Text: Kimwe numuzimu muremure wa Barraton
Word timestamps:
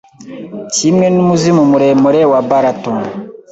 Kimwe 0.75 1.05
numuzimu 1.13 1.63
muremure 1.71 2.21
wa 2.31 2.39
Barraton 2.49 2.99